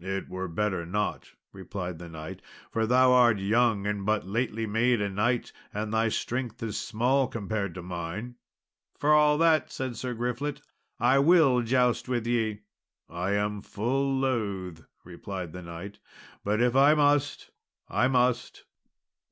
"It 0.00 0.28
were 0.28 0.48
better 0.48 0.84
not," 0.84 1.30
replied 1.52 2.00
the 2.00 2.08
knight; 2.08 2.42
"for 2.72 2.86
thou 2.88 3.12
art 3.12 3.38
young 3.38 3.86
and 3.86 4.04
but 4.04 4.26
lately 4.26 4.66
made 4.66 5.00
a 5.00 5.08
knight, 5.08 5.52
and 5.72 5.94
thy 5.94 6.08
strength 6.08 6.60
is 6.60 6.76
small 6.76 7.28
compared 7.28 7.72
to 7.76 7.82
mine." 7.84 8.34
"For 8.98 9.12
all 9.14 9.38
that," 9.38 9.70
said 9.70 9.96
Sir 9.96 10.12
Griflet, 10.12 10.60
"I 10.98 11.20
will 11.20 11.62
joust 11.62 12.08
with 12.08 12.26
ye." 12.26 12.62
"I 13.08 13.34
am 13.34 13.62
full 13.62 14.12
loath," 14.18 14.82
replied 15.04 15.52
the 15.52 15.62
knight; 15.62 16.00
"but 16.42 16.60
if 16.60 16.74
I 16.74 16.94
must 16.94 17.52
I 17.88 18.08
must." 18.08 18.64